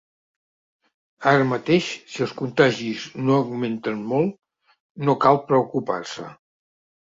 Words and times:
Ara 1.31 1.45
mateix 1.49 1.89
si 2.13 2.23
els 2.27 2.33
contagis 2.39 3.05
no 3.27 3.37
augmenten 3.43 4.01
molt, 4.15 4.35
no 5.07 5.19
cal 5.27 5.41
preocupar-se. 5.53 6.29